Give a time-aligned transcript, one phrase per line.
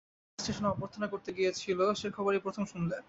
[0.01, 2.97] ওর দাদা যে স্টেশনে অভ্যর্থনা করতে গিয়েছিল সে খবর এই প্রথম শুনলে।